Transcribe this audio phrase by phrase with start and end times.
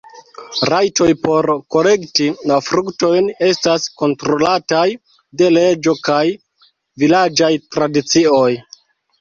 [0.73, 4.87] Rajtoj por kolekti la fruktojn estas kontrolataj
[5.43, 6.23] de leĝo kaj
[7.05, 8.51] vilaĝaj tradicioj.